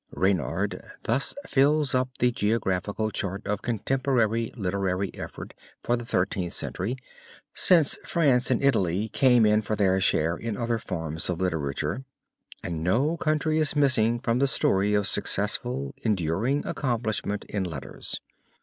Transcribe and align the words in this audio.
Reynard 0.15 0.81
thus 1.03 1.35
fills 1.45 1.93
up 1.93 2.09
the 2.17 2.31
geographical 2.31 3.11
chart 3.11 3.45
of 3.45 3.61
contemporary 3.61 4.51
literary 4.57 5.13
effort 5.13 5.53
for 5.83 5.95
the 5.95 6.05
Thirteenth 6.07 6.53
Century, 6.53 6.97
since 7.53 7.99
France 8.03 8.49
and 8.49 8.63
Italy 8.63 9.09
come 9.09 9.45
in 9.45 9.61
for 9.61 9.75
their 9.75 10.01
share 10.01 10.35
in 10.35 10.57
other 10.57 10.79
forms 10.79 11.29
of 11.29 11.39
literature, 11.39 12.03
and 12.63 12.83
no 12.83 13.15
country 13.15 13.59
is 13.59 13.75
missing 13.75 14.17
from 14.19 14.39
the 14.39 14.47
story 14.47 14.95
of 14.95 15.05
successful, 15.05 15.93
enduring 16.01 16.65
accomplishment 16.65 17.45
in 17.45 17.63
letters. 17.63 18.19